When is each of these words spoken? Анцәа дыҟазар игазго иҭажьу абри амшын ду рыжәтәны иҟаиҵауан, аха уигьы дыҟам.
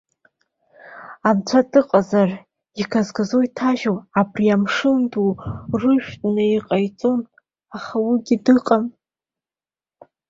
Анцәа 1.29 1.59
дыҟазар 1.71 2.29
игазго 2.81 3.23
иҭажьу 3.47 3.97
абри 4.19 4.53
амшын 4.55 4.99
ду 5.11 5.31
рыжәтәны 5.79 6.43
иҟаиҵауан, 6.57 7.21
аха 7.75 7.95
уигьы 8.05 8.37
дыҟам. 8.45 8.85